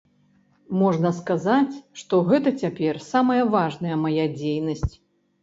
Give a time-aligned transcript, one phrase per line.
[0.77, 4.93] Можна сказаць, што гэта цяпер самая важная мая дзейнасць.